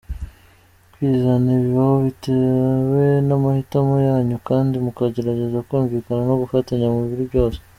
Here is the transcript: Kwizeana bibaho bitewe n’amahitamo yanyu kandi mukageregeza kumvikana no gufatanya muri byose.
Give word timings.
Kwizeana 0.91 1.51
bibaho 1.63 1.95
bitewe 2.05 3.03
n’amahitamo 3.27 3.95
yanyu 4.09 4.37
kandi 4.49 4.73
mukageregeza 4.85 5.65
kumvikana 5.67 6.21
no 6.29 6.35
gufatanya 6.41 6.87
muri 6.95 7.23
byose. 7.29 7.59